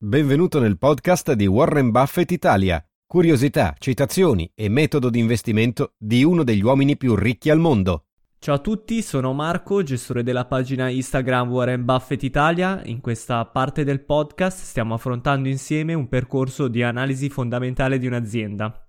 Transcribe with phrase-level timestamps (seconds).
[0.00, 2.80] Benvenuto nel podcast di Warren Buffett Italia.
[3.04, 8.04] Curiosità, citazioni e metodo di investimento di uno degli uomini più ricchi al mondo.
[8.38, 12.80] Ciao a tutti, sono Marco, gestore della pagina Instagram Warren Buffett Italia.
[12.84, 18.88] In questa parte del podcast stiamo affrontando insieme un percorso di analisi fondamentale di un'azienda.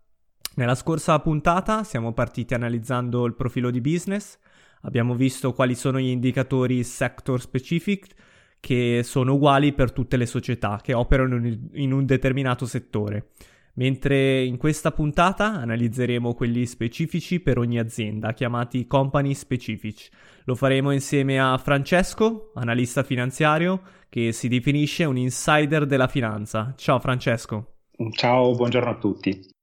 [0.57, 4.38] Nella scorsa puntata siamo partiti analizzando il profilo di business,
[4.82, 8.13] abbiamo visto quali sono gli indicatori sector specific
[8.59, 11.38] che sono uguali per tutte le società che operano
[11.73, 13.30] in un determinato settore,
[13.76, 20.10] mentre in questa puntata analizzeremo quelli specifici per ogni azienda, chiamati company specific.
[20.46, 26.74] Lo faremo insieme a Francesco, analista finanziario, che si definisce un insider della finanza.
[26.76, 27.76] Ciao Francesco.
[28.12, 29.57] Ciao, buongiorno a tutti.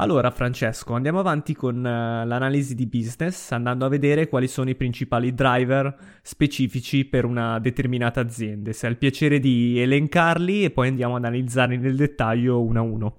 [0.00, 4.76] Allora, Francesco, andiamo avanti con uh, l'analisi di business, andando a vedere quali sono i
[4.76, 8.72] principali driver specifici per una determinata azienda.
[8.72, 12.82] Se hai il piacere di elencarli e poi andiamo ad analizzarli nel dettaglio uno a
[12.82, 13.16] uno.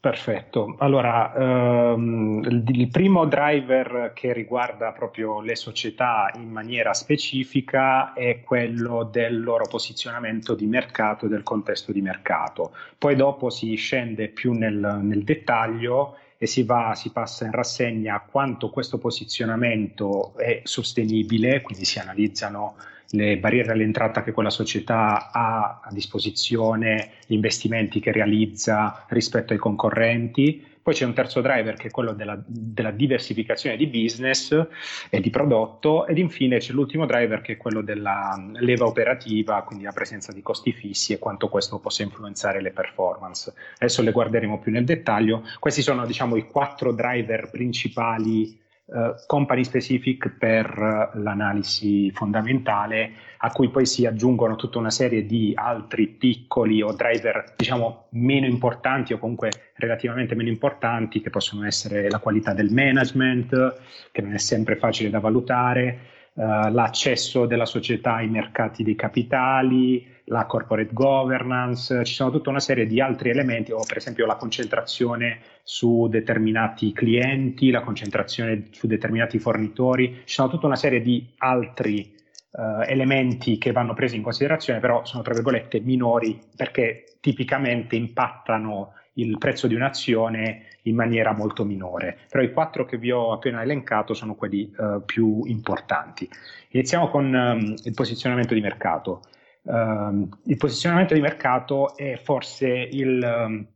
[0.00, 8.14] Perfetto, allora um, il, il, primo driver che riguarda proprio le società in maniera specifica
[8.14, 12.72] è quello del loro posizionamento di mercato e del contesto di mercato.
[12.96, 18.24] Poi dopo si scende più nel, nel dettaglio e si, va, si passa in rassegna
[18.26, 22.76] quanto questo posizionamento è sostenibile, quindi si analizzano
[23.10, 29.58] le barriere all'entrata che quella società ha a disposizione, gli investimenti che realizza rispetto ai
[29.58, 30.66] concorrenti.
[30.82, 34.66] Poi c'è un terzo driver che è quello della, della, diversificazione di business
[35.10, 39.84] e di prodotto ed infine c'è l'ultimo driver che è quello della leva operativa, quindi
[39.84, 43.52] la presenza di costi fissi e quanto questo possa influenzare le performance.
[43.74, 45.44] Adesso le guarderemo più nel dettaglio.
[45.58, 48.59] Questi sono diciamo i quattro driver principali
[48.92, 50.66] uh, company specific per
[51.14, 56.92] uh, l'analisi fondamentale, a cui poi si aggiungono tutta una serie di altri piccoli o
[56.92, 62.70] driver, diciamo, meno importanti o comunque relativamente meno importanti, che possono essere la qualità del
[62.70, 63.80] management,
[64.12, 65.98] che non è sempre facile da valutare,
[66.40, 72.60] uh, l'accesso della società ai mercati dei capitali, la corporate governance, ci sono tutta una
[72.60, 78.86] serie di altri elementi, o per esempio la concentrazione su determinati clienti, la concentrazione su
[78.86, 82.14] determinati fornitori, ci sono tutta una serie di altri
[82.52, 88.94] uh, elementi che vanno presi in considerazione, però sono tra virgolette minori perché tipicamente impattano
[89.14, 92.18] il prezzo di un'azione in maniera molto minore.
[92.28, 96.28] Però i quattro che vi ho appena elencato sono quelli uh, più importanti.
[96.70, 99.22] Iniziamo con um, il posizionamento di mercato.
[99.62, 103.66] Uh, il posizionamento di mercato è forse il, um,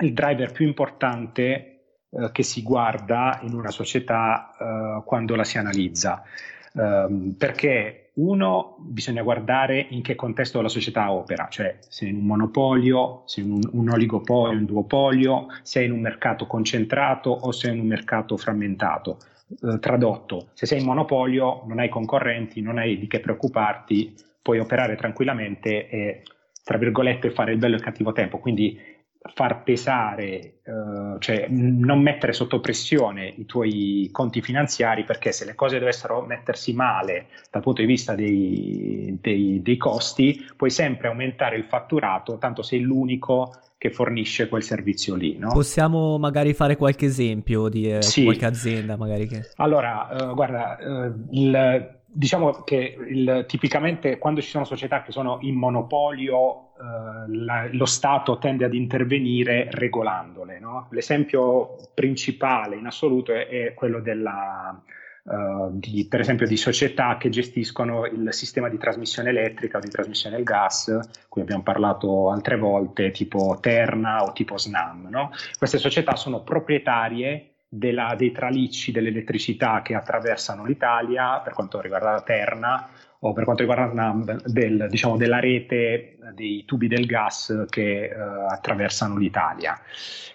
[0.00, 5.58] il driver più importante uh, che si guarda in una società uh, quando la si
[5.58, 6.22] analizza.
[6.72, 13.22] Perché uno bisogna guardare in che contesto la società opera, cioè se in un monopolio,
[13.24, 17.80] se in un, un oligopolio, un duopolio, se in un mercato concentrato o se in
[17.80, 19.18] un mercato frammentato.
[19.60, 24.58] Uh, tradotto, se sei in monopolio non hai concorrenti, non hai di che preoccuparti, puoi
[24.58, 26.22] operare tranquillamente e,
[26.64, 28.38] tra virgolette, fare il bello e il cattivo tempo.
[28.38, 28.78] Quindi
[29.34, 35.54] far pesare, uh, cioè non mettere sotto pressione i tuoi conti finanziari perché se le
[35.54, 41.56] cose dovessero mettersi male dal punto di vista dei, dei, dei costi, puoi sempre aumentare
[41.56, 45.36] il fatturato, tanto sei l'unico che fornisce quel servizio lì.
[45.38, 45.52] No?
[45.52, 48.24] Possiamo magari fare qualche esempio di eh, sì.
[48.24, 49.50] qualche azienda magari che...
[49.56, 55.38] Allora, uh, guarda, uh, il diciamo che il, tipicamente quando ci sono società che sono
[55.40, 60.58] in monopolio, eh, la, lo Stato tende ad intervenire regolandole.
[60.60, 60.88] No?
[60.90, 64.78] L'esempio principale in assoluto è, è quello della,
[65.22, 69.88] uh, di, per esempio di società che gestiscono il sistema di trasmissione elettrica o di
[69.88, 75.08] trasmissione del gas, cui abbiamo parlato altre volte, tipo Terna o tipo Snam.
[75.08, 75.30] No?
[75.58, 82.20] Queste società sono proprietarie della, dei tralicci dell'elettricità che attraversano l'Italia per quanto riguarda la
[82.20, 82.88] Terna
[83.20, 84.14] o per quanto riguarda
[84.44, 89.80] del, diciamo, della rete dei tubi del gas che uh, attraversano l'Italia.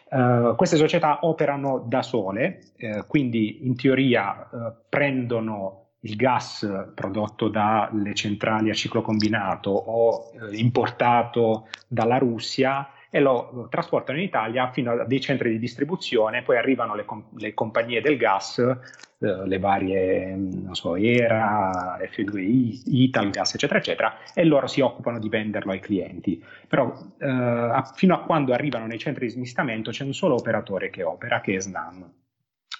[0.09, 4.49] Uh, queste società operano da sole, uh, quindi in teoria
[4.89, 13.19] prendono il gas prodotto dalle centrali a ciclo combinato o eh, importato dalla Russia e
[13.19, 17.53] lo trasportano in Italia fino a dei centri di distribuzione, poi arrivano le, com- le
[17.53, 24.67] compagnie del gas, eh, le varie, non so, ERA, F2I, Italgas, eccetera, eccetera, e loro
[24.67, 26.43] si occupano di venderlo ai clienti.
[26.67, 30.89] Però eh, a, fino a quando arrivano nei centri di smistamento c'è un solo operatore
[30.89, 32.11] che opera, che è SNAM.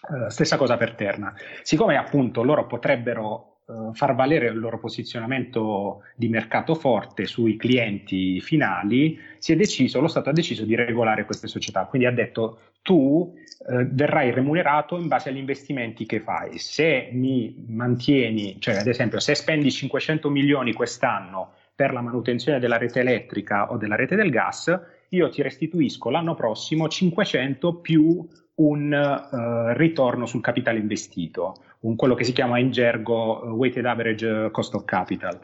[0.09, 1.33] Uh, stessa cosa per Terna.
[1.63, 8.42] Siccome appunto loro potrebbero uh, far valere il loro posizionamento di mercato forte sui clienti
[8.42, 11.86] finali, si è deciso, lo Stato ha deciso di regolare queste società.
[11.86, 16.58] Quindi ha detto tu uh, verrai remunerato in base agli investimenti che fai.
[16.58, 22.78] Se mi mantieni, cioè ad esempio se spendi 500 milioni quest'anno per la manutenzione della
[22.78, 24.75] rete elettrica o della rete del gas,
[25.10, 32.15] io ti restituisco l'anno prossimo 500 più un uh, ritorno sul capitale investito, un, quello
[32.15, 35.39] che si chiama in gergo uh, weighted average cost of capital,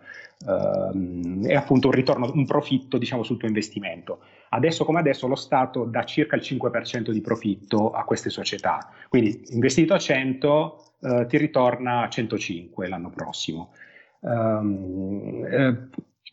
[0.45, 4.19] uh, è appunto un ritorno, un profitto diciamo sul tuo investimento.
[4.49, 9.43] Adesso come adesso lo Stato dà circa il 5% di profitto a queste società, quindi
[9.49, 13.73] investito a 100 eh, ti ritorna a 105 l'anno prossimo.
[14.19, 15.77] Um, eh,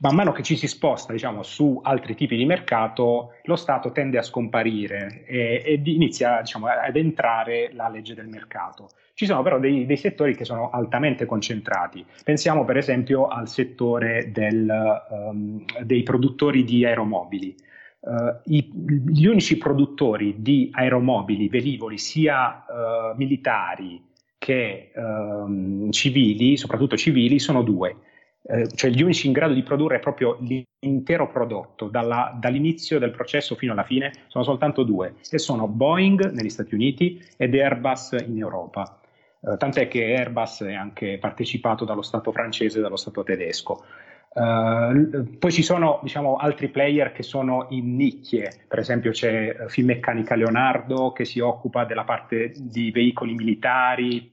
[0.00, 4.18] man mano che ci si sposta diciamo, su altri tipi di mercato, lo Stato tende
[4.18, 8.88] a scomparire e, ed inizia diciamo, ad entrare la legge del mercato.
[9.14, 12.04] Ci sono però dei, dei, settori che sono altamente concentrati.
[12.24, 14.70] Pensiamo per esempio al settore del,
[15.10, 17.54] um, dei produttori di aeromobili.
[18.00, 18.70] Uh, i,
[19.06, 24.02] gli unici produttori di aeromobili, velivoli, sia uh, militari
[24.38, 27.96] che uh, civili, soprattutto civili, sono due
[28.42, 33.54] eh, cioè gli unici in grado di produrre proprio l'intero prodotto dalla, dall'inizio del processo
[33.54, 38.38] fino alla fine sono soltanto due e sono Boeing negli Stati Uniti ed Airbus in
[38.38, 39.00] Europa.
[39.42, 43.84] Eh, tant'è che Airbus è anche partecipato dallo Stato francese e dallo Stato tedesco.
[44.32, 49.68] Uh, poi ci sono diciamo, altri player che sono in nicchie, per esempio c'è uh,
[49.68, 54.32] Finmeccanica Leonardo che si occupa della parte di veicoli militari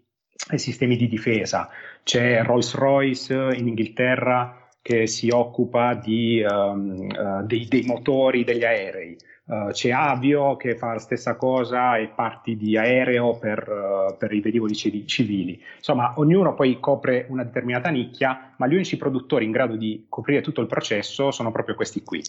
[0.51, 1.67] e sistemi di difesa,
[2.07, 9.17] c'è Rolls-Royce in Inghilterra che si occupa di, um, uh, dei, dei, motori degli aerei.
[9.43, 14.31] Uh, c'è Avio che fa la stessa cosa e parti di aereo per, uh, per
[14.31, 15.61] i velivoli civili.
[15.75, 20.39] Insomma, ognuno poi copre una determinata nicchia, ma gli unici produttori in grado di coprire
[20.39, 22.23] tutto il processo sono proprio questi qui.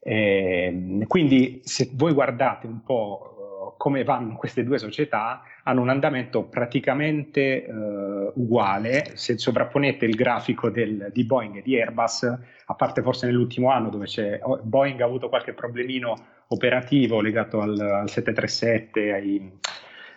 [0.00, 3.37] E, ehm, quindi, se voi guardate un po'
[3.78, 9.12] come vanno queste due società hanno un andamento praticamente eh, uguale.
[9.14, 12.24] Se sovrapponete il grafico del, di Boeing e di Airbus,
[12.66, 14.06] a parte forse nell'ultimo anno dove
[14.42, 16.16] oh, Boeing ha avuto qualche problemino
[16.48, 19.52] operativo legato al, al 737, ai,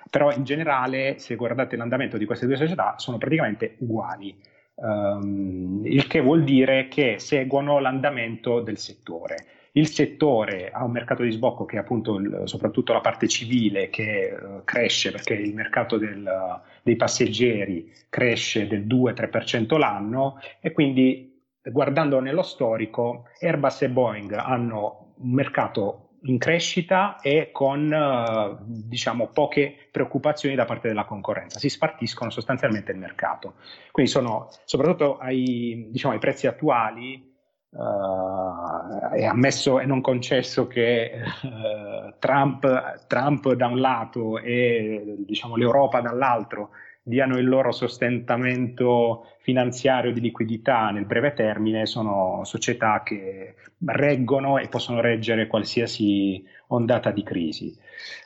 [0.10, 4.36] però in generale se guardate l'andamento di queste due società sono praticamente uguali.
[4.74, 9.36] Um, il che vuol dire che seguono l'andamento del settore
[9.73, 13.89] il settore ha un mercato di sbocco che è appunto il, soprattutto la parte civile
[13.89, 21.41] che uh, cresce perché il mercato del, dei passeggeri cresce del 2-3% l'anno e quindi
[21.63, 29.27] guardando nello storico Airbus e Boeing hanno un mercato in crescita e con uh, diciamo
[29.27, 33.56] poche preoccupazioni da parte della concorrenza, si spartiscono sostanzialmente il mercato.
[33.91, 37.31] Quindi sono soprattutto ai, diciamo, ai prezzi attuali
[37.73, 41.12] Uh, è ammesso e non concesso che
[41.44, 50.11] uh, Trump, Trump, da un lato e diciamo, l'Europa dall'altro diano il loro sostentamento finanziario
[50.11, 57.23] di liquidità nel breve termine, sono società che reggono e possono reggere qualsiasi ondata di
[57.23, 57.75] crisi.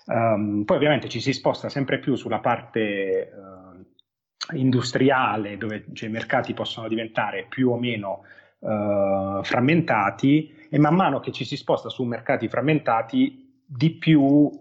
[0.07, 6.11] Um, poi ovviamente ci si sposta sempre più sulla parte uh, industriale dove cioè, i
[6.11, 8.23] mercati possono diventare più o meno
[8.59, 14.51] uh, frammentati e man mano che ci si sposta su mercati frammentati di più uh,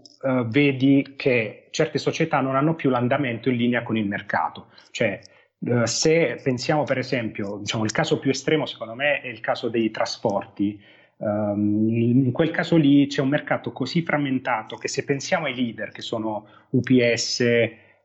[0.47, 4.69] vedi che certe società non hanno più l'andamento in linea con il mercato.
[4.91, 5.21] Cioè,
[5.59, 9.69] uh, se pensiamo per esempio, diciamo, il caso più estremo secondo me è il caso
[9.69, 10.81] dei trasporti,
[11.19, 15.91] um, in quel caso lì c'è un mercato così frammentato che se pensiamo ai leader
[15.91, 17.45] che sono UPS,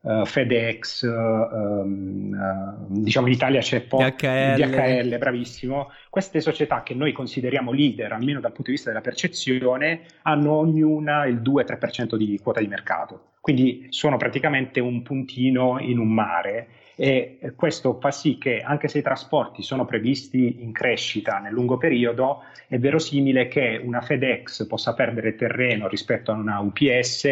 [0.02, 4.56] uh, FedEx, um, uh, diciamo in Italia c'è po- DHL.
[4.56, 5.92] DHL, bravissimo.
[6.10, 11.26] Queste società che noi consideriamo leader, almeno dal punto di vista della percezione, hanno ognuna
[11.26, 13.32] il 2-3% di quota di mercato.
[13.42, 18.98] Quindi sono praticamente un puntino in un mare e questo fa sì che anche se
[18.98, 24.94] i trasporti sono previsti in crescita nel lungo periodo, è verosimile che una FedEx possa
[24.94, 27.28] perdere terreno rispetto a una UPS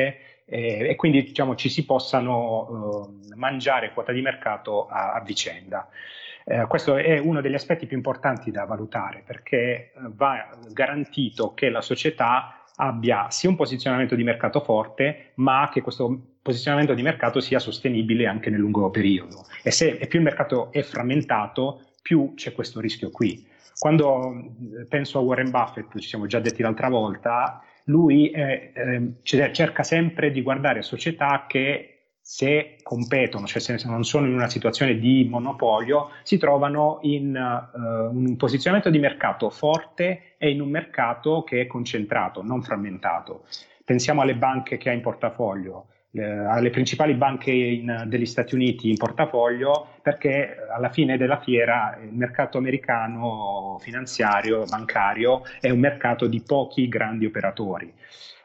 [0.50, 5.88] e, e quindi diciamo, ci si possano uh, mangiare quota di mercato a, a vicenda.
[6.50, 11.70] Eh, questo è uno degli aspetti più importanti da valutare perché eh, va garantito che
[11.70, 17.42] la società abbia sia un posizionamento di mercato forte, ma che questo posizionamento di mercato
[17.42, 19.46] sia sostenibile anche nel lungo periodo.
[19.62, 23.46] E se e più il mercato è frammentato, più c'è questo rischio qui.
[23.77, 24.32] Quando
[24.80, 29.84] eh, penso a Warren Buffett, ci siamo già detti l'altra volta, lui eh, eh, cerca
[29.84, 35.25] sempre di guardare società che se competono, cioè se non sono in una situazione di
[35.29, 41.62] monopolio, si trovano in uh, un posizionamento di mercato forte e in un mercato che
[41.62, 43.46] è concentrato, non frammentato.
[43.86, 48.90] Pensiamo alle banche che ha in portafoglio, eh, alle principali banche in, degli Stati Uniti
[48.90, 56.28] in portafoglio, perché alla fine della fiera il mercato americano finanziario, bancario, è un mercato
[56.28, 57.94] di pochi grandi operatori.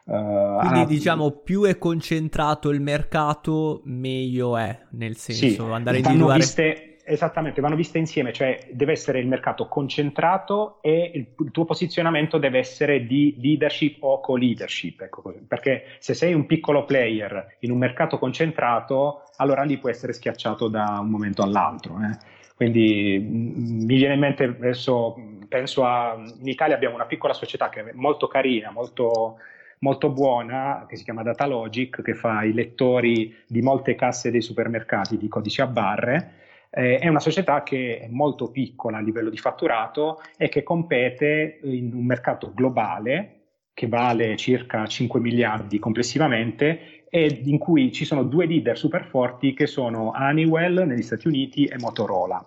[0.04, 5.98] Uh, Quindi ah, diciamo più è concentrato il mercato meglio è, nel senso sì, andare
[5.98, 6.38] a individuare...
[6.38, 11.64] Viste, esattamente, vanno viste insieme, cioè deve essere il mercato concentrato e il, il tuo
[11.64, 17.70] posizionamento deve essere di leadership o co-leadership, ecco perché se sei un piccolo player in
[17.70, 21.96] un mercato concentrato, allora lì puoi essere schiacciato da un momento all'altro.
[22.02, 22.16] Eh.
[22.54, 25.14] Quindi m- mi viene in mente adesso,
[25.48, 29.38] penso a, in Italia abbiamo una piccola società che è molto carina, molto
[29.82, 35.16] molto buona che si chiama Datalogic, che fa i lettori di molte casse dei supermercati
[35.16, 36.34] di codici a barre.
[36.74, 41.60] Eh, è una società che è molto piccola a livello di fatturato e che compete
[41.64, 43.40] in un mercato globale
[43.74, 49.52] che vale circa 5 miliardi complessivamente e in cui ci sono due leader super forti
[49.52, 52.42] che sono Honeywell negli Stati Uniti e Motorola.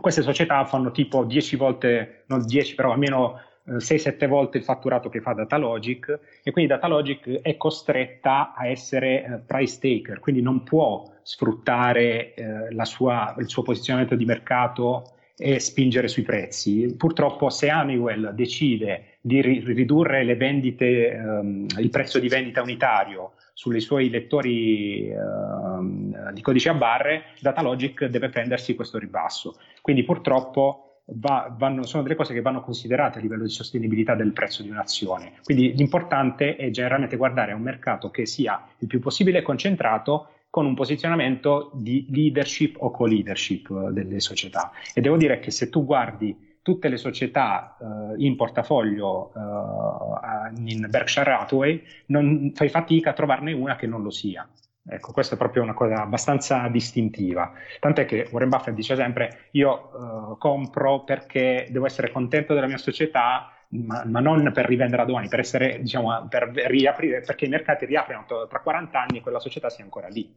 [0.00, 3.40] Queste società fanno tipo 10 volte, non 10 però almeno
[3.76, 9.38] 6-7 volte il fatturato che fa Datalogic e quindi Datalogic è costretta a essere eh,
[9.46, 16.08] price taker, quindi non può sfruttare eh, sua, il suo posizionamento di mercato e spingere
[16.08, 16.94] sui prezzi.
[16.96, 23.32] Purtroppo se Honeywell decide di ri- ridurre le vendite, ehm, il prezzo di vendita unitario
[23.52, 29.56] sui suoi lettori ehm, di codice a barre, Datalogic deve prendersi questo ribasso.
[29.80, 34.32] Quindi purtroppo va, vanno, sono delle cose che vanno considerate a livello di sostenibilità del
[34.32, 35.34] prezzo di un'azione.
[35.42, 40.66] Quindi l'importante è generalmente guardare a un mercato che sia il più possibile concentrato con
[40.66, 44.70] un posizionamento di leadership o co-leadership eh, delle società.
[44.94, 50.86] E devo dire che se tu guardi tutte le società uh, in portafoglio uh, in
[50.90, 54.46] Berkshire Hathaway, non fai fatica a trovarne una che non lo sia.
[54.90, 57.52] Ecco, questa è proprio una cosa abbastanza distintiva.
[57.78, 62.78] Tant'è che Warren Buffett dice sempre: Io uh, compro perché devo essere contento della mia
[62.78, 67.50] società, ma, ma non per rivendere a domani, per essere, diciamo, per riaprire, perché i
[67.50, 70.34] mercati riaprono tra 40 anni e quella società sia ancora lì.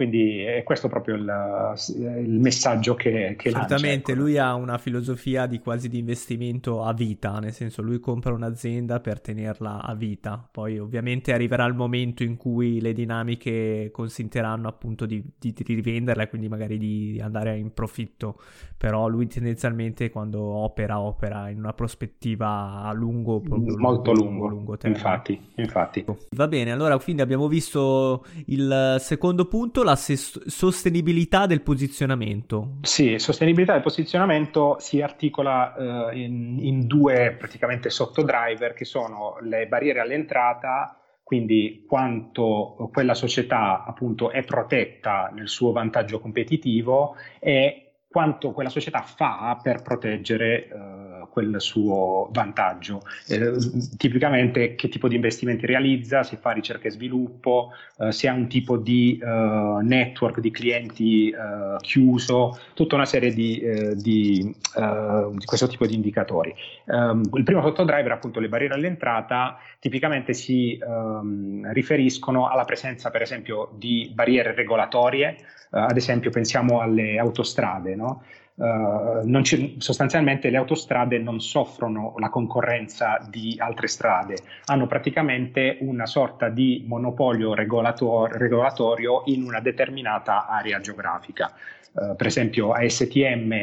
[0.00, 4.20] Quindi è questo proprio il, il messaggio che, che Assolutamente, ecco.
[4.22, 9.00] lui ha una filosofia di quasi di investimento a vita, nel senso lui compra un'azienda
[9.00, 15.04] per tenerla a vita, poi ovviamente arriverà il momento in cui le dinamiche consentiranno appunto
[15.04, 18.40] di, di, di rivenderla e quindi magari di andare in profitto,
[18.78, 24.78] però lui tendenzialmente quando opera opera in una prospettiva a lungo, molto lungo, lungo, lungo
[24.84, 26.06] infatti, infatti.
[26.30, 32.76] Va bene, allora quindi abbiamo visto il secondo punto, la ses- sostenibilità del posizionamento.
[32.82, 39.66] Sì, sostenibilità del posizionamento si articola eh, in, in, due praticamente sottodriver che sono le
[39.66, 48.50] barriere all'entrata, quindi quanto quella società appunto è protetta nel suo vantaggio competitivo e quanto
[48.50, 53.02] quella società fa per proteggere uh, quel suo vantaggio.
[53.28, 53.52] Eh,
[53.96, 58.48] tipicamente che tipo di investimenti realizza, se fa ricerca e sviluppo, uh, se ha un
[58.48, 61.32] tipo di uh, network di clienti
[61.80, 63.62] chiuso, tutta una serie di,
[63.94, 66.54] di, di, questo tipo di indicatori.
[66.86, 73.22] Um, il primo sottodriver, appunto le barriere all'entrata, tipicamente si um, riferiscono alla presenza per
[73.22, 75.36] esempio di barriere regolatorie,
[75.70, 78.22] ad esempio pensiamo alle autostrade, no?
[78.60, 84.36] uh, ci, sostanzialmente le autostrade non soffrono la concorrenza di altre strade,
[84.66, 91.52] hanno praticamente una sorta di monopolio regolator- regolatorio in una determinata area geografica.
[91.92, 93.54] Uh, per esempio ASTM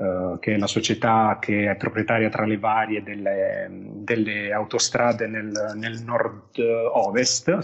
[0.00, 5.72] eh, che è la società che è proprietaria tra le varie delle, delle autostrade nel,
[5.74, 7.58] nel nord-ovest,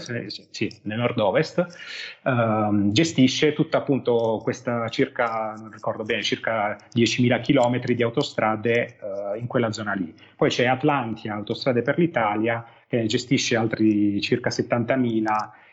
[0.49, 1.65] sì, nel nord-ovest
[2.23, 9.39] uh, gestisce tutta appunto questa circa, non ricordo bene, circa 10.000 km di autostrade uh,
[9.39, 10.13] in quella zona lì.
[10.35, 15.23] Poi c'è Atlantia, Autostrade per l'Italia, che gestisce altri circa 70.000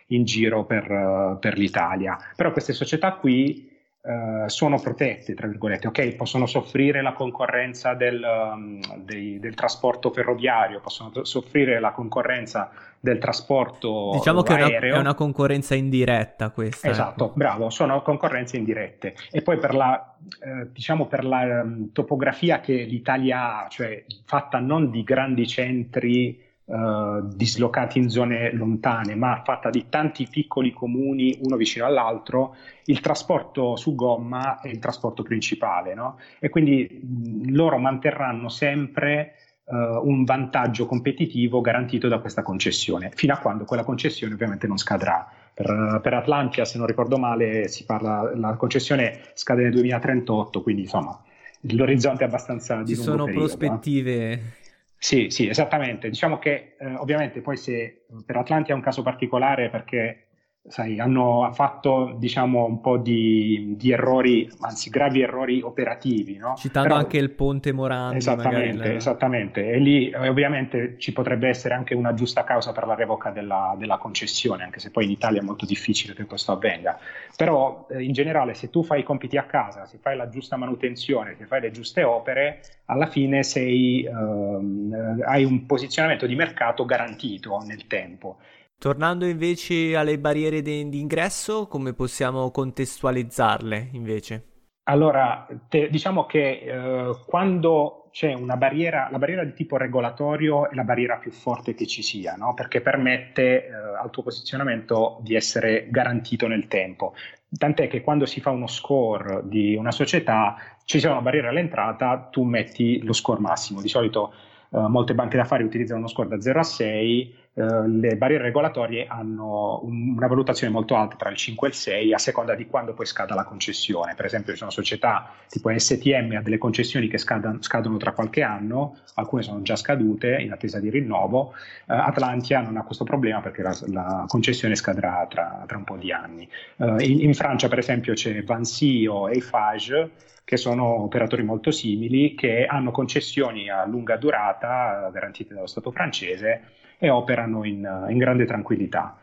[0.07, 2.17] in giro per, per l'Italia.
[2.37, 3.71] Però queste società qui
[4.05, 10.11] Uh, sono protette, tra virgolette, ok, possono soffrire la concorrenza del, um, dei, del, trasporto
[10.11, 16.51] ferroviario, possono soffrire la concorrenza del trasporto diciamo che è una, è una, concorrenza indiretta
[16.51, 16.89] questa.
[16.89, 17.35] Esatto, ecco.
[17.37, 19.15] bravo, sono concorrenze indirette.
[19.31, 24.59] E poi per la, eh, diciamo per la um, topografia che l'Italia ha, cioè fatta
[24.59, 31.39] non di grandi centri Uh, dislocati in zone lontane, ma fatta di tanti piccoli comuni
[31.43, 36.19] uno vicino all'altro, il trasporto su gomma è il trasporto principale, no?
[36.39, 43.35] E quindi mh, loro manterranno sempre uh, un vantaggio competitivo garantito da questa concessione, fino
[43.35, 45.31] a quando quella concessione ovviamente non scadrà.
[45.53, 50.81] Per, per Atlantia, se non ricordo male, si parla, la concessione scade nel 2038, quindi
[50.85, 51.23] insomma
[51.61, 54.61] l'orizzonte è abbastanza di Ci sono periodo, prospettive
[55.05, 56.09] sì, sì, esattamente.
[56.09, 60.29] Diciamo che eh, ovviamente poi se per Atlantia è un caso particolare perché
[60.69, 66.37] sai, hanno fatto diciamo un po' di, di, errori, anzi gravi errori operativi.
[66.37, 66.55] No?
[66.57, 68.19] Citando Però, anche il ponte Morandi.
[68.19, 69.71] Esattamente, magari, esattamente.
[69.71, 73.75] E lì eh, ovviamente ci potrebbe essere anche una giusta causa per la revoca della,
[73.77, 76.99] della, concessione, anche se poi in Italia è molto difficile che questo avvenga.
[77.37, 80.57] Però eh, in generale se tu fai i compiti a casa, se fai la giusta
[80.57, 86.85] manutenzione, se fai le giuste opere, alla fine sei, ehm, hai un posizionamento di mercato
[86.85, 88.39] garantito nel tempo.
[88.83, 94.47] Tornando invece alle barriere ingresso, come possiamo contestualizzarle invece?
[94.91, 100.75] Allora, te, diciamo che eh, quando c'è una barriera, la barriera di tipo regolatorio è
[100.75, 102.55] la barriera più forte che ci sia, no?
[102.55, 107.15] perché permette eh, al tuo posizionamento di essere garantito nel tempo.
[107.57, 112.19] Tant'è che quando si fa uno score di una società, ci sia una barriera all'entrata,
[112.33, 113.81] tu metti lo score massimo.
[113.81, 114.33] Di solito
[114.71, 119.07] eh, molte banche d'affari utilizzano uno score da 0 a 6 eh, le barriere regolatorie
[119.07, 122.67] hanno un, una valutazione molto alta tra il 5 e il 6 a seconda di
[122.67, 124.15] quando poi scada la concessione.
[124.15, 128.43] Per esempio ci sono società tipo STM ha delle concessioni che scadono, scadono tra qualche
[128.43, 131.53] anno, alcune sono già scadute in attesa di rinnovo, uh,
[131.93, 136.11] Atlantia non ha questo problema perché la, la concessione scadrà tra, tra, un po' di
[136.11, 136.49] anni.
[136.77, 140.11] Uh, in, in, Francia per esempio c'è Vancy o Eiffage
[140.45, 146.81] che sono operatori molto simili che hanno concessioni a lunga durata garantite dallo Stato francese
[147.03, 149.19] e operano in, in grande tranquillità.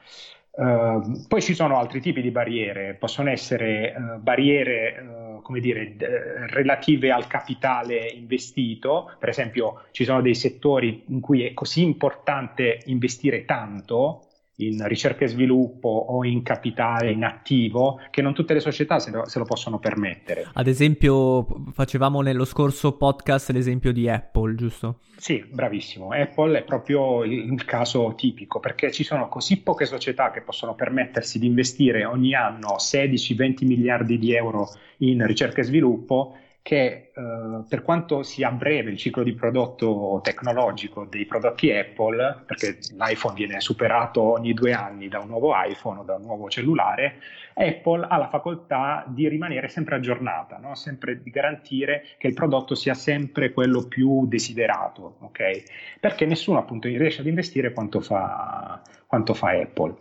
[0.52, 5.96] Uh, poi ci sono altri tipi di barriere, possono essere uh, barriere uh, come dire,
[5.96, 6.04] d-
[6.50, 12.82] relative al capitale investito, per esempio ci sono dei settori in cui è così importante
[12.88, 14.24] investire tanto
[14.60, 19.12] in ricerca e sviluppo o in capitale, in attivo, che non tutte le società se
[19.12, 20.50] lo, se lo, possono permettere.
[20.54, 25.00] Ad esempio, facevamo nello scorso podcast l'esempio di Apple, giusto?
[25.16, 26.12] Sì, bravissimo.
[26.12, 30.76] Apple è proprio il, il caso tipico perché ci sono così poche società che possono
[30.76, 37.64] permettersi di investire ogni anno 16-20 miliardi di euro in ricerca e sviluppo che eh,
[37.68, 43.60] per quanto sia breve il ciclo di prodotto tecnologico dei prodotti Apple, perché l'iPhone viene
[43.60, 47.20] superato ogni due anni da un nuovo iPhone o da un nuovo cellulare,
[47.54, 50.76] Apple ha la facoltà di rimanere sempre aggiornata, no?
[50.76, 55.64] sempre di garantire che il prodotto sia sempre quello più desiderato, okay?
[56.00, 59.96] perché nessuno appunto riesce ad investire quanto fa, quanto fa Apple.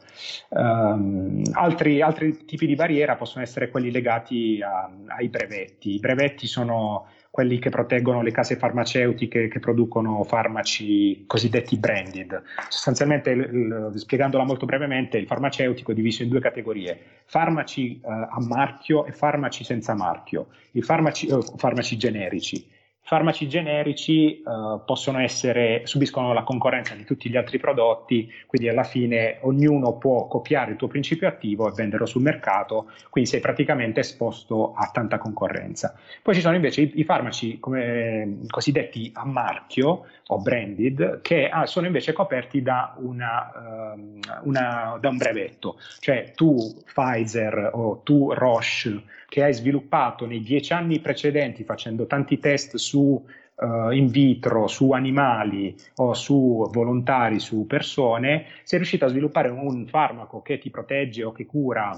[0.51, 5.95] Um, altri, altri, tipi di barriera possono essere quelli legati a, ai brevetti.
[5.95, 12.43] I brevetti sono quelli che proteggono le case farmaceutiche che producono farmaci cosiddetti branded.
[12.69, 18.11] Sostanzialmente, il, il, spiegandola molto brevemente, il farmaceutico è diviso in due categorie, farmaci eh,
[18.11, 22.77] a marchio e farmaci senza marchio, i farmaci, eh, farmaci generici
[23.09, 28.83] farmaci generici uh, possono essere, subiscono la concorrenza di tutti gli altri prodotti, quindi alla
[28.83, 34.01] fine ognuno può copiare il tuo principio attivo e venderlo sul mercato, quindi sei praticamente
[34.01, 35.99] esposto a tanta concorrenza.
[36.21, 41.65] Poi ci sono invece i, i farmaci come, cosiddetti a marchio o branded che ah,
[41.65, 48.35] sono invece coperti da, una, uh, una, da un brevetto, cioè tu Pfizer o tu
[48.35, 53.23] Roche che hai sviluppato nei dieci anni precedenti facendo tanti test su
[53.55, 59.87] uh, in vitro, su animali o su volontari, su persone, sei riuscito a sviluppare un
[59.87, 61.93] farmaco che ti protegge o che cura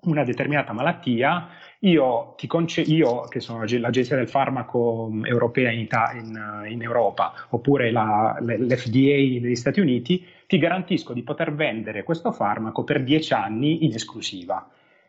[0.00, 1.48] una determinata malattia,
[1.80, 7.90] io, conce- io che sono l'agenzia del farmaco europea in, Ita- in, in Europa oppure
[7.90, 13.84] la, l'FDA negli Stati Uniti, ti garantisco di poter vendere questo farmaco per dieci anni
[13.86, 14.68] in esclusiva.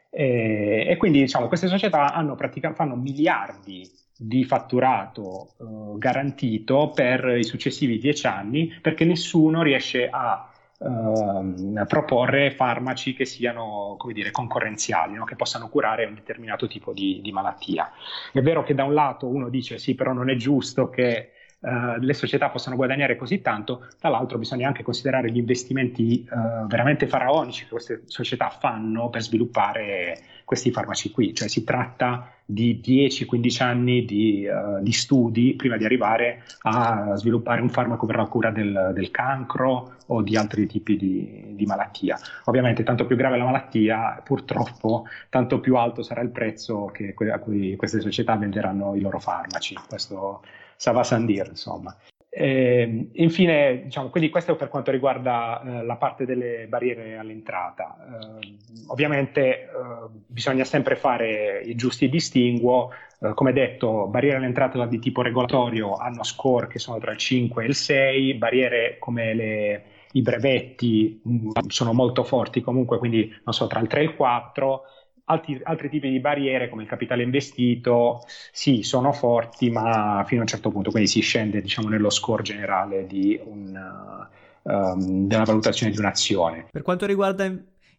[0.09, 7.43] E, e quindi diciamo, queste società pratica- fanno miliardi di fatturato eh, garantito per i
[7.43, 10.43] successivi dieci anni perché nessuno riesce a
[10.81, 15.25] Uh, proporre farmaci che siano dire, concorrenziali, no?
[15.25, 17.91] che possano curare un determinato tipo di, di, malattia.
[18.31, 21.99] È vero che da un lato uno dice sì, però non è giusto che uh,
[21.99, 27.63] le società possano guadagnare così tanto, dall'altro bisogna anche considerare gli investimenti uh, veramente faraonici
[27.63, 34.05] che queste società fanno per sviluppare questi farmaci qui, cioè si tratta di 10-15 anni
[34.05, 38.89] di, uh, di, studi prima di arrivare a sviluppare un farmaco per la cura del,
[38.95, 42.17] del cancro o di altri tipi di, di, malattia.
[42.45, 47.37] Ovviamente tanto più grave la malattia, purtroppo tanto più alto sarà il prezzo che, a
[47.37, 49.75] cui queste società venderanno i loro farmaci.
[49.87, 50.41] Questo
[50.79, 51.93] ça va sans dire, insomma.
[52.29, 57.97] E, infine, diciamo, quindi questo per quanto riguarda eh, la parte delle barriere all'entrata.
[58.41, 58.55] Eh,
[58.87, 59.67] ovviamente eh,
[60.25, 62.91] bisogna sempre fare i giusti distinguo.
[63.19, 67.61] Eh, come detto, barriere all'entrata di tipo regolatorio hanno score che sono tra il 5
[67.61, 73.53] e il 6, barriere come le, i brevetti mm, sono molto forti comunque, quindi non
[73.53, 74.83] so, tra il 3 e il 4
[75.31, 80.43] Altri, altri, tipi di barriere come il capitale investito sì, sono forti, ma fino a
[80.43, 83.05] un certo punto, quindi si scende diciamo, nello score generale
[83.43, 84.27] un,
[84.63, 86.65] um, della valutazione di un'azione.
[86.71, 87.51] Per quanto riguarda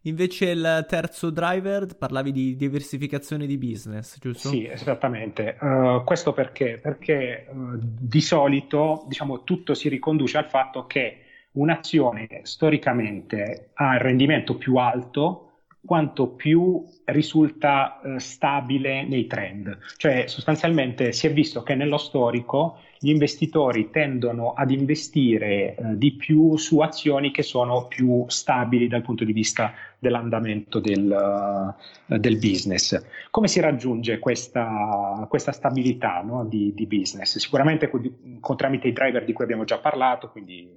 [0.03, 4.49] invece il terzo driver, parlavi di diversificazione di business, giusto?
[4.49, 5.57] Sì, esattamente.
[5.59, 6.79] Uh, questo perché?
[6.81, 11.17] Perché uh, di solito diciamo, tutto si riconduce al fatto che
[11.53, 15.50] un'azione storicamente ha il rendimento più alto
[15.83, 19.77] quanto più risulta eh, stabile nei trend.
[19.97, 26.13] Cioè sostanzialmente si è visto che nello storico gli investitori tendono ad investire eh, di
[26.13, 31.75] più su azioni che sono più stabili dal punto di vista dell'andamento del,
[32.07, 33.03] uh, del business.
[33.29, 37.37] Come si raggiunge questa, questa stabilità no, di, di, business?
[37.37, 40.67] Sicuramente con, con, tramite i driver di cui abbiamo già parlato, quindi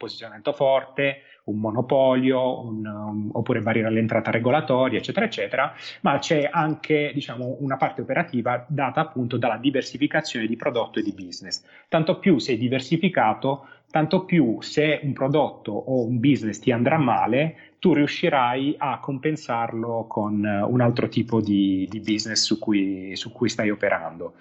[0.00, 7.10] posizionamento forte, un monopolio, un, um, oppure barriera all'entrata regolatoria, eccetera, eccetera, ma c'è anche
[7.12, 11.62] diciamo, una parte operativa data appunto dalla diversificazione di prodotto e di business.
[11.88, 17.56] Tanto più sei diversificato, tanto più se un prodotto o un business ti andrà male,
[17.78, 23.32] tu riuscirai a compensarlo con uh, un altro tipo di, di business su cui, su
[23.32, 24.34] cui, stai operando.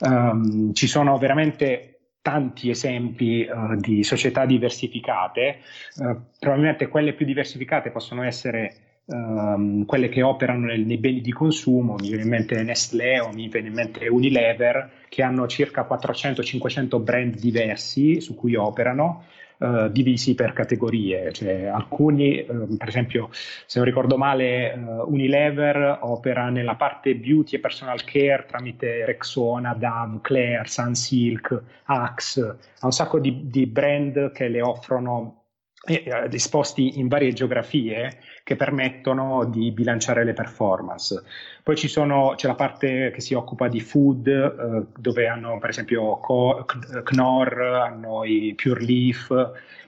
[0.00, 1.93] Um, ci sono veramente
[2.24, 5.58] tanti esempi uh, di società diversificate,
[5.96, 11.32] uh, probabilmente quelle più diversificate possono essere um, quelle che operano nel, nei beni di
[11.32, 15.86] consumo, mi viene in mente Nestlé o mi viene in mente Unilever, che hanno circa
[15.86, 19.24] 400-500 brand diversi su cui operano,
[19.56, 25.98] Uh, divisi per categorie, cioè alcuni, uh, per esempio, se non ricordo male, uh, Unilever
[26.02, 32.40] opera nella parte beauty e personal care tramite Rexona, Dove, Claire, Sunsilk, Axe,
[32.80, 35.43] ha un sacco di, di brand che le offrono
[35.86, 41.22] eh, disposti in varie geografie che permettono di bilanciare le performance.
[41.62, 46.18] Poi sono, c'è la parte che si occupa di food, eh, dove hanno per esempio
[46.18, 46.66] Co-
[47.02, 49.28] Knorr, hanno i Pure Leaf,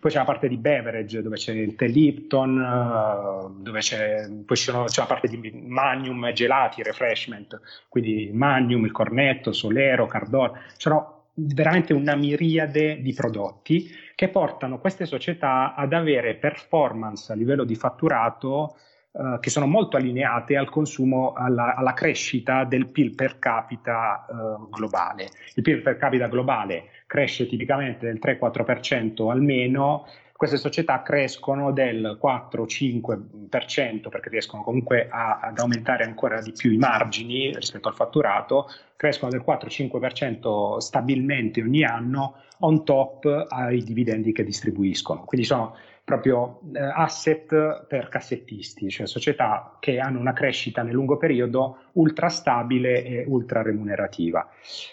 [0.00, 4.56] poi c'è la parte di beverage, dove c'è il tè Lipton, eh, dove c'è, poi
[4.56, 11.14] sono, c'è la parte di Magnum, gelati, refreshment, quindi Magnum, il Cornetto, Solero, Cardor, sono
[11.38, 17.76] veramente una miriade di prodotti che portano queste società ad avere performance a livello di
[17.76, 18.76] fatturato
[19.12, 24.34] eh, che sono molto allineate al consumo, alla, alla crescita del PIL per capita eh,
[24.70, 25.28] globale.
[25.54, 34.08] Il PIL per capita globale cresce tipicamente del 3-4% almeno queste società crescono del 4-5%
[34.08, 39.30] perché riescono comunque a, ad aumentare ancora di più i margini rispetto al fatturato, crescono
[39.30, 45.24] del 4-5% stabilmente ogni anno on top ai dividendi che distribuiscono.
[45.24, 51.16] Quindi sono proprio eh, asset per cassettisti, cioè società che hanno una crescita nel lungo
[51.16, 54.48] periodo ultra stabile e ultra remunerativa.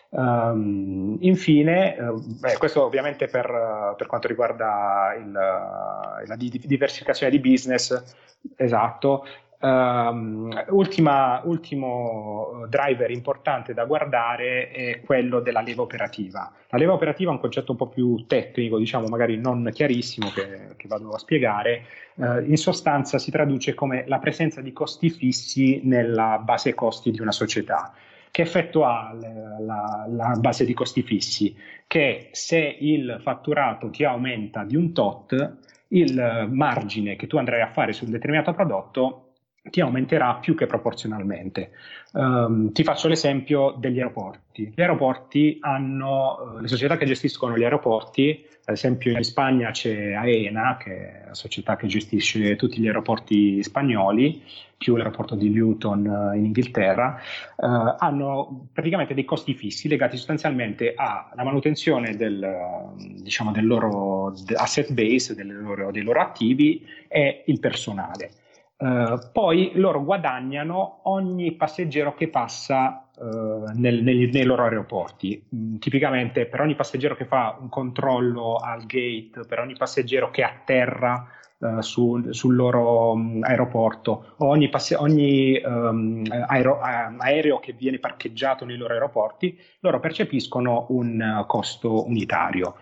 [0.09, 8.15] Um, infine, eh, beh, questo ovviamente per, per quanto riguarda il, la diversificazione di business,
[8.55, 9.27] esatto,
[9.63, 16.51] Um, ultima, ultimo driver importante da guardare è quello della leva operativa.
[16.67, 20.75] La leva operativa è un concetto un po' più tecnico, diciamo magari non chiarissimo, che,
[20.75, 21.85] che vado a spiegare.
[22.15, 27.21] Uh, in sostanza si traduce come la presenza di costi fissi nella base costi di
[27.21, 27.93] una società.
[28.31, 31.55] Che effetto ha la, la base di costi fissi?
[31.87, 35.57] Che se il fatturato ti aumenta di un tot,
[35.89, 39.27] il margine che tu andrai a fare su un determinato prodotto
[39.69, 41.71] ti aumenterà più che proporzionalmente.
[42.13, 44.73] Um, ti faccio l'esempio degli aeroporti.
[44.75, 50.13] Gli aeroporti hanno, uh, le società che gestiscono gli aeroporti, ad esempio in Spagna c'è
[50.13, 54.43] AENA, che è la società che gestisce tutti gli aeroporti spagnoli,
[54.77, 57.21] più l'aeroporto di Luton uh, in Inghilterra,
[57.55, 64.91] uh, hanno praticamente dei costi fissi legati sostanzialmente alla manutenzione del, diciamo, del loro asset
[64.91, 68.41] base, loro, dei loro attivi e il personale.
[68.83, 75.41] Uh, poi loro guadagnano ogni passeggero che passa uh, nel, nei, nei, loro aeroporti.
[75.55, 80.43] Mm, tipicamente per ogni passeggero che fa un controllo al gate, per ogni passeggero che
[80.43, 81.25] atterra
[81.59, 88.65] uh, su, sul loro um, aeroporto ogni, passe- ogni um, aero- aereo che viene parcheggiato
[88.65, 92.75] nei loro aeroporti, loro percepiscono un costo unitario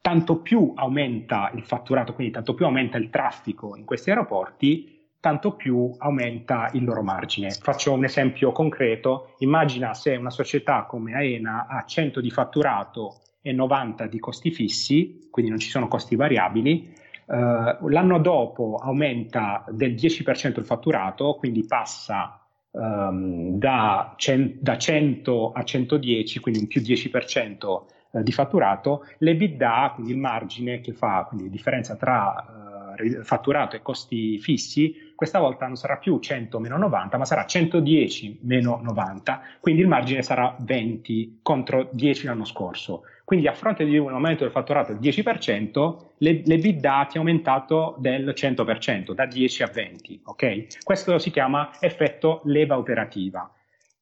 [0.00, 5.52] tanto più aumenta il fatturato, quindi tanto più aumenta il traffico in questi aeroporti, tanto
[5.52, 7.50] più aumenta il loro margine.
[7.50, 13.52] Faccio un esempio concreto, immagina se una società come AENA ha 100 di fatturato e
[13.52, 16.92] 90 di costi fissi, quindi non ci sono costi variabili,
[17.26, 25.52] uh, l'anno dopo aumenta del 10% il fatturato, quindi passa um, da, cen- da 100
[25.52, 31.26] a 110, quindi un più 10% eh, di fatturato, l'EBITDA, quindi il margine che fa,
[31.28, 36.76] quindi differenza tra eh, fatturato e costi fissi, questa volta non sarà più 100 meno
[36.78, 43.02] 90, ma sarà 110 meno 90, quindi il margine sarà 20 contro 10 l'anno scorso.
[43.24, 47.94] Quindi a fronte di un aumento del fatturato del 10%, le, l'EBITDA ti è aumentato
[47.98, 50.82] del 100%, da 10 a 20, ok?
[50.82, 53.52] Questo si chiama effetto leva operativa.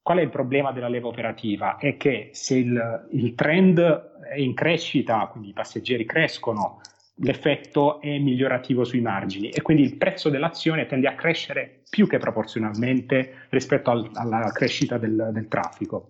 [0.07, 1.79] Qual è il problema della leva operativa?
[1.79, 3.81] È che se il, il trend
[4.23, 6.81] è in crescita, quindi i passeggeri crescono,
[7.17, 12.19] l'effetto è migliorativo sui margini e quindi il prezzo dell'azione tende a crescere più che
[12.19, 16.07] proporzionalmente rispetto al, alla crescita del, del traffico.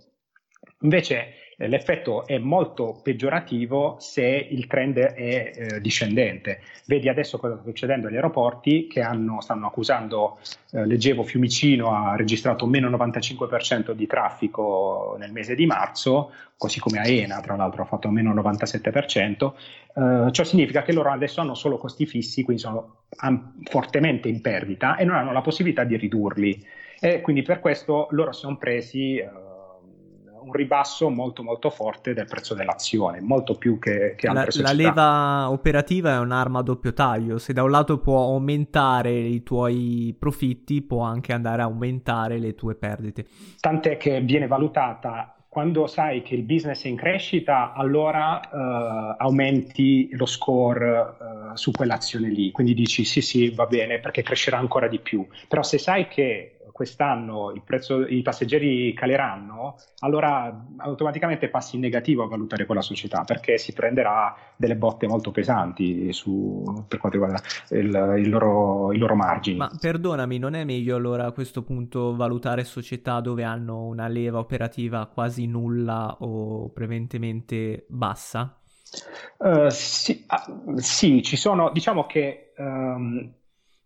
[0.80, 6.60] Invece l'effetto è molto peggiorativo se il trend è eh, discendente.
[6.86, 10.38] Vedi adesso cosa sta succedendo agli aeroporti che hanno, stanno accusando,
[10.72, 16.98] eh, leggevo Fiumicino ha registrato meno 95% di traffico nel mese di marzo, così come
[16.98, 19.54] Aena tra l'altro ha fatto meno 97%,
[19.94, 24.42] eh, ciò significa che loro adesso hanno solo costi fissi, quindi sono am- fortemente in
[24.42, 26.66] perdita e non hanno la possibilità di ridurli.
[26.98, 29.28] E quindi per questo loro si sono presi eh,
[30.46, 34.70] un ribasso molto molto forte del prezzo dell'azione, molto più che, che altre la, società.
[34.70, 39.42] La leva operativa è un'arma a doppio taglio, se da un lato può aumentare i
[39.42, 43.26] tuoi profitti, può anche andare a aumentare le tue perdite.
[43.60, 50.10] Tant'è che viene valutata quando sai che il business è in crescita, allora uh, aumenti
[50.12, 52.50] lo score uh, su quell'azione lì.
[52.50, 55.26] Quindi dici sì, sì, va bene perché crescerà ancora di più.
[55.48, 62.22] Però se sai che quest'anno il prezzo, i passeggeri caleranno, allora automaticamente passi in negativo
[62.22, 67.42] a valutare quella società perché si prenderà delle botte molto pesanti su, per quanto riguarda
[67.70, 69.56] il, il loro, i loro margini.
[69.56, 74.38] Ma perdonami, non è meglio allora a questo punto valutare società dove hanno una leva
[74.38, 78.54] operativa quasi nulla o prevalentemente bassa?
[79.38, 83.32] Uh, sì, uh, sì, ci sono, diciamo che um,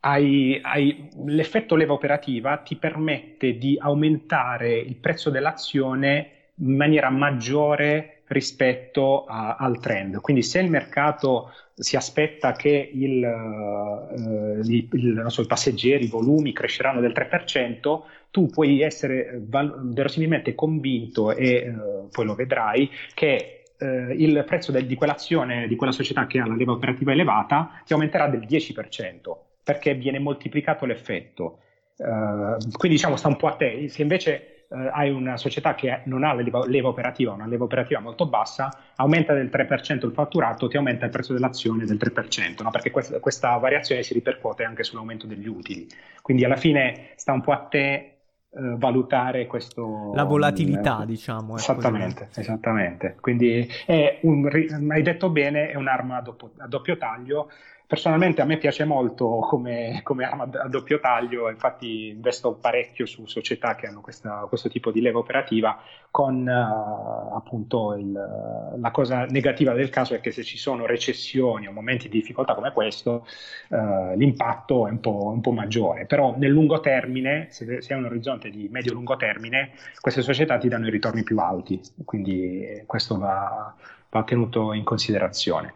[0.01, 8.23] hai, hai, l'effetto leva operativa ti permette di aumentare il prezzo dell'azione in maniera maggiore
[8.29, 10.21] rispetto a, al trend.
[10.21, 16.09] Quindi se il mercato si aspetta che il, uh, il, il, so, i passeggeri, i
[16.09, 22.89] volumi cresceranno del 3%, tu puoi essere val- verosimilmente convinto e uh, poi lo vedrai
[23.15, 27.13] che uh, il prezzo del, di quell'azione, di quella società che ha la leva operativa
[27.13, 31.61] elevata, ti aumenterà del 10% perché viene moltiplicato l'effetto.
[31.97, 33.89] Uh, quindi diciamo sta un po' a te.
[33.89, 37.65] Se invece uh, hai una società che non ha la leva, leva operativa, una leva
[37.65, 42.63] operativa molto bassa, aumenta del 3% il fatturato, ti aumenta il prezzo dell'azione del 3%,
[42.65, 42.71] no?
[42.71, 45.87] perché questa, questa variazione si ripercuote anche sull'aumento degli utili.
[46.21, 48.15] Quindi alla fine sta un po' a te
[48.53, 51.55] Uh, valutare questo la volatilità, uh, diciamo.
[51.55, 52.41] Esattamente, ecco.
[52.41, 53.17] esattamente.
[53.21, 54.51] Quindi è un,
[54.91, 57.49] hai detto bene, è un'arma a doppio, a doppio taglio
[57.91, 63.27] Personalmente a me piace molto come, come, arma a doppio taglio, infatti investo parecchio su
[63.27, 65.77] società che hanno questa, questo tipo di leva operativa,
[66.09, 71.67] con uh, appunto il, la cosa negativa del caso è che se ci sono recessioni
[71.67, 73.27] o momenti di difficoltà come questo,
[73.71, 77.99] uh, l'impatto è un po', un po', maggiore, però nel lungo termine, se, se hai
[77.99, 83.19] un orizzonte di medio-lungo termine, queste società ti danno i ritorni più alti, quindi questo
[83.19, 83.75] va,
[84.11, 85.75] va tenuto in considerazione.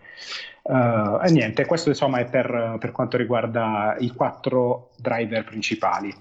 [0.66, 6.12] Uh, e niente, questo insomma è per, per quanto riguarda i quattro driver principali.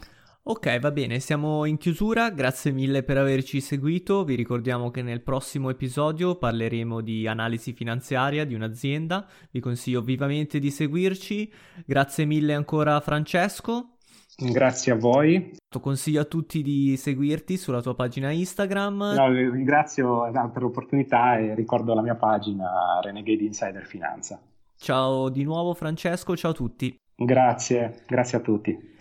[0.45, 5.21] Ok, va bene, siamo in chiusura, grazie mille per averci seguito, vi ricordiamo che nel
[5.21, 11.49] prossimo episodio parleremo di analisi finanziaria di un'azienda, vi consiglio vivamente di seguirci,
[11.86, 13.92] grazie mille ancora Francesco.
[14.38, 15.56] Grazie a voi.
[15.82, 19.13] Consiglio a tutti di seguirti sulla tua pagina Instagram.
[19.15, 24.39] No, ringrazio per l'opportunità e ricordo la mia pagina Renegade Insider Finanza.
[24.76, 26.96] Ciao di nuovo Francesco, ciao a tutti.
[27.15, 28.91] Grazie, grazie a tutti.